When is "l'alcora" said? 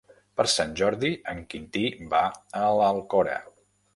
2.79-3.39